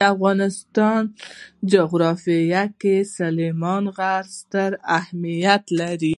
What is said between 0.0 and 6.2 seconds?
د افغانستان جغرافیه کې سلیمان غر ستر اهمیت لري.